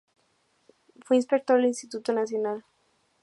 [1.05, 2.63] Fue inspector del Instituto Nacional.